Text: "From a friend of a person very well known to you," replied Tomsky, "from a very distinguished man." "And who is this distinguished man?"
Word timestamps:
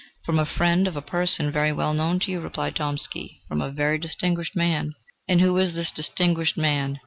"From 0.25 0.39
a 0.39 0.47
friend 0.47 0.87
of 0.87 0.95
a 0.95 1.01
person 1.03 1.51
very 1.51 1.71
well 1.71 1.93
known 1.93 2.17
to 2.21 2.31
you," 2.31 2.41
replied 2.41 2.75
Tomsky, 2.75 3.43
"from 3.47 3.61
a 3.61 3.69
very 3.69 3.99
distinguished 3.99 4.55
man." 4.55 4.95
"And 5.27 5.41
who 5.41 5.55
is 5.57 5.75
this 5.75 5.91
distinguished 5.91 6.57
man?" 6.57 6.97